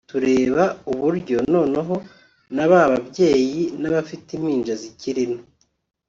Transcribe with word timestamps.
tureba 0.09 0.63
uburyo 0.91 1.37
noneho 1.53 1.95
na 2.55 2.65
ba 2.71 2.81
babyeyi 2.91 3.63
n’abafite 3.81 4.29
impinja 4.37 4.73
zikiri 4.81 5.23
nto 5.31 5.41